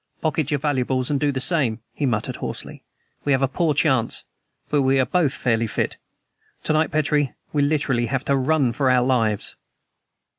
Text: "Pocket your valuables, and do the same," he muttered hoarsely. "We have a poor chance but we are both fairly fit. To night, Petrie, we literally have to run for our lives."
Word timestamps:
"Pocket 0.19 0.49
your 0.49 0.59
valuables, 0.59 1.11
and 1.11 1.19
do 1.19 1.31
the 1.31 1.39
same," 1.39 1.79
he 1.93 2.07
muttered 2.07 2.37
hoarsely. 2.37 2.83
"We 3.23 3.33
have 3.33 3.43
a 3.43 3.47
poor 3.47 3.75
chance 3.75 4.23
but 4.67 4.81
we 4.81 4.99
are 4.99 5.05
both 5.05 5.35
fairly 5.35 5.67
fit. 5.67 5.97
To 6.63 6.73
night, 6.73 6.89
Petrie, 6.89 7.35
we 7.53 7.61
literally 7.61 8.07
have 8.07 8.25
to 8.25 8.35
run 8.35 8.73
for 8.73 8.89
our 8.89 9.03
lives." 9.05 9.55